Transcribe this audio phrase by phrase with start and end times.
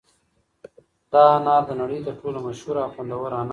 [1.11, 3.49] دا انار د نړۍ تر ټولو مشهور او خوندور انار دي.